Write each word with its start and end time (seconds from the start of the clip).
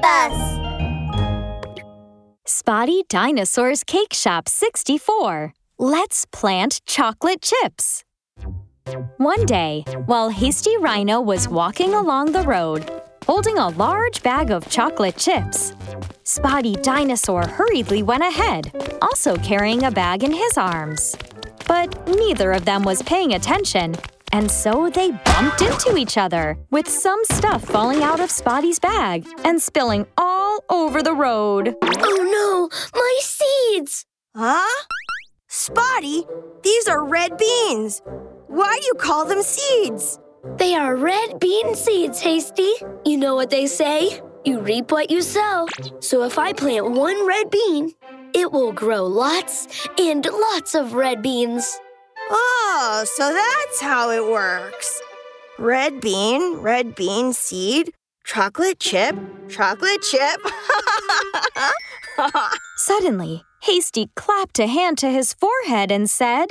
Bus. 0.00 0.58
Spotty 2.46 3.02
Dinosaur's 3.08 3.84
Cake 3.84 4.12
Shop 4.12 4.48
64. 4.48 5.52
Let's 5.78 6.24
plant 6.26 6.80
chocolate 6.86 7.42
chips. 7.42 8.04
One 9.18 9.44
day, 9.44 9.84
while 10.06 10.30
Hasty 10.30 10.76
Rhino 10.78 11.20
was 11.20 11.48
walking 11.48 11.94
along 11.94 12.32
the 12.32 12.42
road, 12.42 12.90
holding 13.26 13.58
a 13.58 13.68
large 13.68 14.22
bag 14.22 14.50
of 14.50 14.68
chocolate 14.70 15.16
chips, 15.16 15.74
Spotty 16.24 16.76
Dinosaur 16.76 17.46
hurriedly 17.46 18.02
went 18.02 18.22
ahead, 18.22 18.72
also 19.02 19.36
carrying 19.36 19.84
a 19.84 19.90
bag 19.90 20.22
in 20.22 20.32
his 20.32 20.56
arms. 20.56 21.16
But 21.66 22.08
neither 22.08 22.52
of 22.52 22.64
them 22.64 22.82
was 22.82 23.02
paying 23.02 23.34
attention, 23.34 23.94
and 24.32 24.50
so 24.50 24.90
they 24.90 25.10
bumped 25.10 25.62
into 25.62 25.96
each 25.96 26.16
other, 26.16 26.56
with 26.70 26.88
some 26.88 27.20
stuff 27.24 27.64
falling 27.64 28.02
out 28.02 28.20
of 28.20 28.30
Spotty's 28.30 28.78
bag 28.78 29.26
and 29.44 29.60
spilling 29.60 30.06
all 30.16 30.64
over 30.70 31.02
the 31.02 31.14
road. 31.14 31.76
Oh 31.82 32.68
no, 32.72 33.00
my 33.00 33.18
seeds! 33.20 34.06
Huh? 34.36 34.84
Spotty, 35.48 36.24
these 36.62 36.88
are 36.88 37.04
red 37.04 37.36
beans. 37.36 38.02
Why 38.48 38.78
do 38.80 38.86
you 38.86 38.94
call 38.94 39.24
them 39.24 39.42
seeds? 39.42 40.18
They 40.56 40.74
are 40.74 40.96
red 40.96 41.40
bean 41.40 41.74
seeds, 41.74 42.20
Hasty. 42.20 42.72
You 43.04 43.16
know 43.16 43.34
what 43.34 43.50
they 43.50 43.66
say? 43.66 44.20
You 44.44 44.60
reap 44.60 44.92
what 44.92 45.10
you 45.10 45.20
sow. 45.22 45.66
So 46.00 46.22
if 46.22 46.38
I 46.38 46.52
plant 46.52 46.90
one 46.90 47.26
red 47.26 47.50
bean, 47.50 47.92
it 48.34 48.52
will 48.52 48.72
grow 48.72 49.04
lots 49.04 49.88
and 49.98 50.24
lots 50.24 50.74
of 50.74 50.94
red 50.94 51.22
beans. 51.22 51.80
Oh, 52.30 53.04
so 53.06 53.32
that's 53.32 53.80
how 53.80 54.10
it 54.10 54.24
works. 54.24 55.00
Red 55.58 56.00
bean, 56.00 56.58
red 56.58 56.94
bean 56.94 57.32
seed, 57.32 57.92
chocolate 58.24 58.78
chip, 58.78 59.16
chocolate 59.48 60.02
chip. 60.02 60.40
Suddenly, 62.76 63.42
Hasty 63.62 64.10
clapped 64.14 64.58
a 64.58 64.66
hand 64.66 64.98
to 64.98 65.10
his 65.10 65.32
forehead 65.32 65.90
and 65.90 66.08
said, 66.08 66.46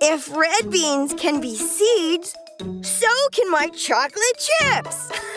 if 0.00 0.34
red 0.36 0.70
beans 0.70 1.14
can 1.14 1.40
be 1.40 1.56
seeds, 1.56 2.34
so 2.82 3.08
can 3.32 3.50
my 3.50 3.68
chocolate 3.68 4.38
chips. 4.38 5.10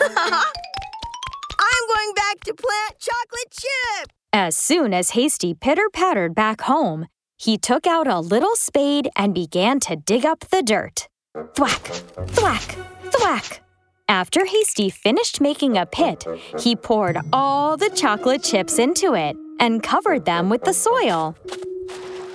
I'm 1.62 1.86
going 1.88 2.14
back 2.14 2.40
to 2.44 2.54
plant 2.54 2.98
chocolate 2.98 3.50
chip. 3.50 4.10
As 4.32 4.56
soon 4.56 4.94
as 4.94 5.10
Hasty 5.10 5.54
pitter 5.54 5.88
pattered 5.92 6.34
back 6.34 6.62
home, 6.62 7.06
he 7.42 7.58
took 7.58 7.88
out 7.88 8.06
a 8.06 8.20
little 8.20 8.54
spade 8.54 9.08
and 9.16 9.34
began 9.34 9.80
to 9.80 9.96
dig 9.96 10.24
up 10.24 10.40
the 10.50 10.62
dirt. 10.62 11.08
Thwack, 11.56 11.82
thwack, 12.28 12.76
thwack. 13.10 13.60
After 14.08 14.44
Hasty 14.46 14.90
finished 14.90 15.40
making 15.40 15.76
a 15.76 15.84
pit, 15.84 16.24
he 16.60 16.76
poured 16.76 17.18
all 17.32 17.76
the 17.76 17.90
chocolate 17.90 18.44
chips 18.44 18.78
into 18.78 19.14
it 19.14 19.36
and 19.58 19.82
covered 19.82 20.24
them 20.24 20.50
with 20.50 20.62
the 20.62 20.72
soil. 20.72 21.34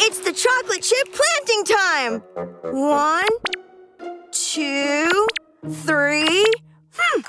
It's 0.02 0.19
the 0.19 0.33
chocolate 0.33 0.81
chip 0.81 1.08
planting 1.14 1.64
time! 1.64 2.19
One, 2.73 3.27
two, 4.31 5.27
three. 5.69 6.44
Hmm. 6.97 7.21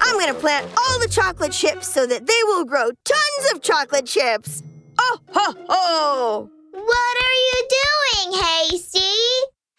I'm 0.00 0.18
gonna 0.18 0.32
plant 0.32 0.70
all 0.78 0.98
the 1.00 1.08
chocolate 1.08 1.52
chips 1.52 1.86
so 1.86 2.06
that 2.06 2.26
they 2.26 2.42
will 2.44 2.64
grow 2.64 2.92
tons 3.04 3.52
of 3.52 3.60
chocolate 3.60 4.06
chips. 4.06 4.62
Ho 5.36 5.52
ho! 5.68 6.50
What 6.70 7.16
are 7.26 7.38
you 7.48 7.68
doing, 7.80 8.40
Hasty? 8.40 9.00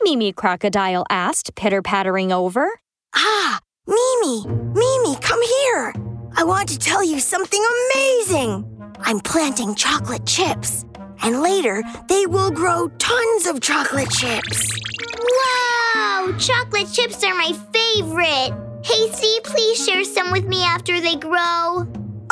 Mimi 0.03 0.33
Crocodile 0.33 1.05
asked, 1.09 1.55
pitter 1.55 1.81
pattering 1.81 2.33
over. 2.33 2.67
Ah, 3.15 3.61
Mimi, 3.87 4.45
Mimi, 4.47 5.15
come 5.21 5.41
here. 5.41 5.93
I 6.35 6.43
want 6.43 6.67
to 6.69 6.77
tell 6.77 7.01
you 7.01 7.21
something 7.21 7.63
amazing. 7.95 8.65
I'm 8.99 9.21
planting 9.21 9.75
chocolate 9.75 10.25
chips, 10.25 10.85
and 11.23 11.41
later 11.41 11.81
they 12.09 12.25
will 12.25 12.51
grow 12.51 12.89
tons 12.97 13.45
of 13.45 13.61
chocolate 13.61 14.11
chips. 14.11 14.69
Wow! 15.17 16.35
Chocolate 16.37 16.91
chips 16.91 17.23
are 17.23 17.33
my 17.33 17.53
favorite. 17.71 18.53
Hasty, 18.83 19.39
please 19.45 19.85
share 19.85 20.03
some 20.03 20.33
with 20.33 20.45
me 20.45 20.63
after 20.63 20.99
they 20.99 21.15
grow. 21.15 21.87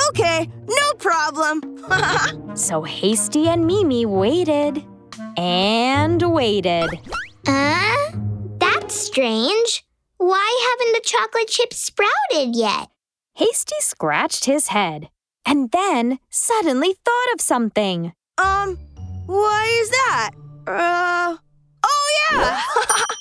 Okay, 0.10 0.50
no 0.68 0.94
problem. 0.98 1.62
So 2.56 2.84
Hasty 2.84 3.48
and 3.50 3.66
Mimi 3.66 4.06
waited 4.06 4.86
and 5.38 6.22
waited. 6.22 6.88
Huh? 7.48 8.12
That's 8.60 8.94
strange. 8.94 9.84
Why 10.18 10.70
haven't 10.70 10.94
the 10.94 11.02
chocolate 11.10 11.48
chips 11.48 11.78
sprouted 11.78 12.56
yet? 12.56 12.90
Hasty 13.34 13.76
scratched 13.80 14.46
his 14.46 14.68
head 14.68 15.10
and 15.48 15.72
then 15.72 16.20
suddenly 16.30 16.94
thought 17.04 17.34
of 17.34 17.42
something. 17.42 18.14
um, 18.38 18.78
why 19.26 19.66
is 19.82 19.90
that? 19.90 20.30
Uh, 20.68 21.38
oh 21.84 22.30
yeah! 22.32 22.62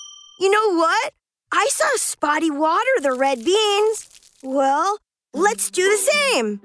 you 0.41 0.50
know 0.50 0.75
what? 0.77 1.15
I 1.53 1.69
saw 1.71 1.88
Spotty 1.97 2.50
water 2.50 3.00
the 3.00 3.15
red 3.15 3.43
beans. 3.44 4.11
Well, 4.43 4.99
let's 5.32 5.70
do 5.70 5.82
the 5.82 5.97
same. 5.97 6.56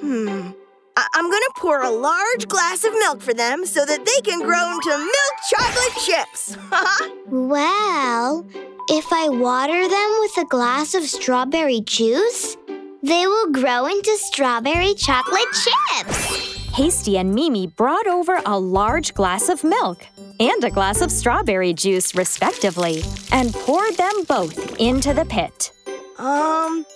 Hmm. 0.00 0.50
I- 0.96 1.06
I'm 1.14 1.30
gonna 1.30 1.54
pour 1.56 1.80
a 1.82 1.90
large 1.90 2.48
glass 2.48 2.84
of 2.84 2.92
milk 2.94 3.20
for 3.22 3.32
them 3.34 3.64
so 3.66 3.84
that 3.84 4.04
they 4.04 4.20
can 4.28 4.40
grow 4.42 4.72
into 4.72 4.90
milk 4.98 5.34
chocolate 5.50 5.96
chips. 6.04 6.56
Well, 7.30 8.46
if 8.88 9.04
I 9.12 9.28
water 9.28 9.86
them 9.86 10.16
with 10.20 10.38
a 10.38 10.44
glass 10.48 10.94
of 10.94 11.02
strawberry 11.04 11.82
juice, 11.82 12.56
they 13.02 13.26
will 13.26 13.52
grow 13.52 13.84
into 13.86 14.16
strawberry 14.18 14.94
chocolate 14.94 15.42
chips. 15.52 16.74
Hasty 16.74 17.18
and 17.18 17.34
Mimi 17.34 17.66
brought 17.66 18.06
over 18.06 18.40
a 18.46 18.58
large 18.58 19.12
glass 19.14 19.48
of 19.50 19.62
milk 19.62 20.06
and 20.40 20.64
a 20.64 20.70
glass 20.70 21.00
of 21.02 21.10
strawberry 21.12 21.74
juice, 21.74 22.14
respectively, 22.14 23.02
and 23.30 23.52
poured 23.52 23.94
them 23.96 24.24
both 24.26 24.76
into 24.80 25.12
the 25.12 25.24
pit. 25.26 25.70
um, 26.18 26.86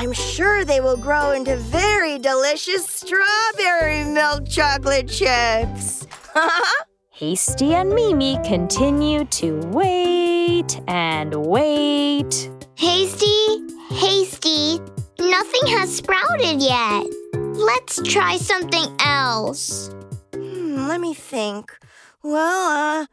I'm 0.00 0.12
sure 0.12 0.64
they 0.64 0.78
will 0.78 0.96
grow 0.96 1.32
into 1.32 1.56
very 1.56 2.20
delicious 2.20 2.86
strawberry 2.86 4.04
milk 4.04 4.48
chocolate 4.48 5.08
chips. 5.08 6.06
Hasty 7.10 7.74
and 7.74 7.92
Mimi 7.92 8.38
continued 8.44 9.32
to 9.32 9.58
wait 9.72 10.80
and 10.86 11.34
wait. 11.34 12.48
Hasty, 12.76 13.58
hasty, 13.90 14.78
nothing 15.18 15.66
has 15.66 15.96
sprouted 15.96 16.62
yet. 16.62 17.04
Let's 17.34 18.00
try 18.04 18.36
something 18.36 18.94
else. 19.00 19.90
Hmm, 20.32 20.86
let 20.86 21.00
me 21.00 21.12
think. 21.12 21.76
Well, 22.22 23.02
uh, 23.02 23.06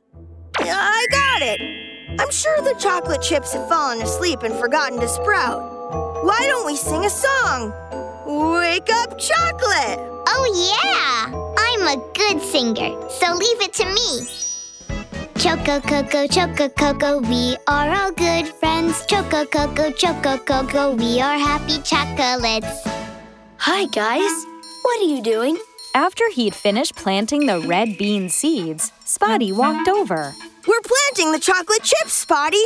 I 0.59 1.07
got 1.09 1.41
it. 1.41 2.19
I'm 2.22 2.29
sure 2.29 2.62
the 2.62 2.75
chocolate 2.79 3.23
chips 3.23 3.53
have 3.53 3.67
fallen 3.67 4.03
asleep 4.03 4.44
and 4.44 4.53
forgotten 4.53 5.00
to 5.00 5.07
sprout. 5.07 5.75
Why 6.25 6.41
don't 6.47 6.66
we 6.66 6.75
sing 6.75 7.06
a 7.06 7.09
song? 7.12 7.72
Wake 8.25 8.90
up, 8.91 9.16
chocolate! 9.19 10.00
Oh, 10.25 10.46
yeah! 10.58 11.30
I'm 11.56 11.86
a 11.86 12.02
good 12.16 12.41
singer, 12.41 12.97
so 13.12 13.36
leave 13.36 13.62
it 13.62 13.74
to 13.74 13.86
me. 13.86 14.25
Choco 15.38 15.80
Coco, 15.81 16.25
Choco 16.25 16.68
Coco, 16.69 17.19
we 17.19 17.56
are 17.68 17.94
all 17.94 18.12
good 18.12 18.47
friends. 18.47 19.06
Choco 19.06 19.46
Coco, 19.46 19.91
Choco 19.91 20.40
Coco, 20.40 20.96
we 20.96 21.22
are 21.22 21.38
happy 21.38 21.78
chocolates. 21.84 22.81
Hi, 23.58 23.85
guys. 23.85 24.31
What 24.81 25.02
are 25.02 25.08
you 25.08 25.22
doing? 25.22 25.59
After 25.94 26.28
he'd 26.31 26.56
finished 26.56 26.96
planting 26.96 27.46
the 27.46 27.59
red 27.59 28.00
bean 28.00 28.30
seeds, 28.30 28.91
Spotty 29.06 29.52
walked 29.52 29.88
over. 29.88 30.34
We're 30.68 30.81
planting 30.81 31.34
the 31.34 31.40
chocolate 31.40 31.84
chips, 31.84 32.14
Spotty. 32.14 32.66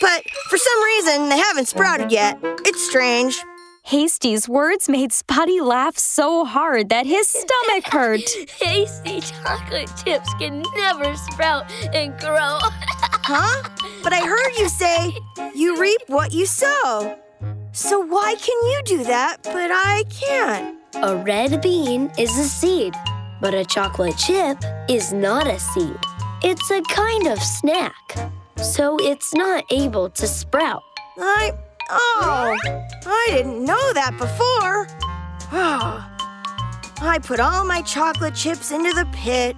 But 0.00 0.24
for 0.48 0.58
some 0.58 0.84
reason, 0.84 1.28
they 1.28 1.38
haven't 1.38 1.68
sprouted 1.68 2.12
yet. 2.12 2.38
It's 2.42 2.84
strange. 2.86 3.42
Hasty's 3.82 4.48
words 4.48 4.88
made 4.88 5.12
Spotty 5.12 5.60
laugh 5.60 5.96
so 5.96 6.44
hard 6.44 6.88
that 6.88 7.06
his 7.06 7.28
stomach 7.28 7.84
hurt. 7.86 8.20
Hasty 8.60 9.20
chocolate 9.20 9.90
chips 10.04 10.32
can 10.40 10.64
never 10.74 11.14
sprout 11.16 11.70
and 11.94 12.18
grow. 12.18 12.58
Huh? 13.28 13.68
But 14.04 14.12
I 14.12 14.20
heard 14.20 14.56
you 14.56 14.68
say 14.68 15.12
you 15.52 15.80
reap 15.80 16.00
what 16.06 16.32
you 16.32 16.46
sow. 16.46 17.18
So 17.72 17.98
why 17.98 18.36
can 18.36 18.70
you 18.70 18.80
do 18.84 19.04
that, 19.04 19.38
but 19.42 19.70
I 19.72 20.04
can't? 20.08 20.78
A 21.02 21.16
red 21.16 21.60
bean 21.60 22.12
is 22.18 22.38
a 22.38 22.44
seed, 22.44 22.94
but 23.40 23.52
a 23.52 23.64
chocolate 23.64 24.16
chip 24.16 24.58
is 24.88 25.12
not 25.12 25.48
a 25.48 25.58
seed. 25.58 25.98
It's 26.44 26.70
a 26.70 26.80
kind 26.82 27.26
of 27.26 27.42
snack, 27.42 28.16
so 28.62 28.96
it's 29.00 29.34
not 29.34 29.64
able 29.70 30.10
to 30.10 30.26
sprout. 30.26 30.82
I... 31.18 31.52
oh, 31.90 32.56
I 33.06 33.26
didn't 33.30 33.64
know 33.64 33.92
that 33.92 34.12
before. 34.18 34.86
Oh, 35.52 36.06
I 37.00 37.18
put 37.22 37.40
all 37.40 37.64
my 37.64 37.82
chocolate 37.82 38.34
chips 38.34 38.70
into 38.72 38.92
the 38.92 39.06
pit. 39.12 39.56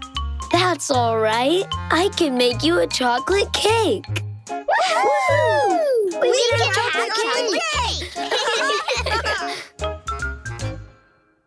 That's 0.53 0.91
all 0.91 1.19
right. 1.19 1.65
I 1.91 2.11
can 2.17 2.37
make 2.37 2.63
you 2.63 2.79
a 2.81 2.87
chocolate 2.87 3.53
cake. 3.53 4.05
Woohoo! 4.47 5.79
We, 6.21 6.31
we, 6.31 6.47
can, 6.51 6.59
have 6.59 6.69
a 6.69 6.75
chocolate, 6.75 7.13
chocolate 7.15 7.63
cake! 7.73 8.13
cake. 8.15 9.65